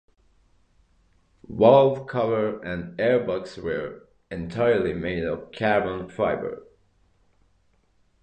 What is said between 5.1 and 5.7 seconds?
of